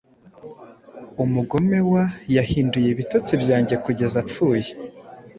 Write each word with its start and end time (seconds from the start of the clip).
Umugome 1.23 1.77
wa 1.91 2.03
yahinduye 2.35 2.87
ibitotsi 2.91 3.31
byanjye 3.43 3.75
kugeza 3.83 4.15
apfuye! 4.23 4.69